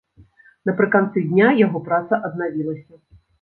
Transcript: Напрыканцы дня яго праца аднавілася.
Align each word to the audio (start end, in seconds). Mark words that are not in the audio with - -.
Напрыканцы 0.69 1.23
дня 1.33 1.51
яго 1.65 1.83
праца 1.91 2.21
аднавілася. 2.31 2.93